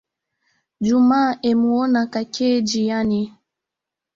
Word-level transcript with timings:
Juma 0.85 1.21
emuona 1.49 2.01
kakeye 2.13 2.57
njiani 2.63 3.21